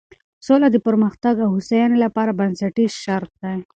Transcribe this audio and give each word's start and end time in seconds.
سوله 0.45 0.67
د 0.71 0.77
پرمختګ 0.87 1.35
او 1.43 1.49
هوساینې 1.55 1.97
لپاره 2.05 2.37
بنسټیز 2.39 2.93
شرط 3.03 3.31
دی. 3.43 3.59